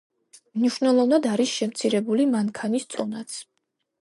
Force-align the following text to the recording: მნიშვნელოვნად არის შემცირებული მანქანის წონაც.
მნიშვნელოვნად 0.61 1.27
არის 1.33 1.51
შემცირებული 1.59 2.27
მანქანის 2.33 2.89
წონაც. 2.97 3.39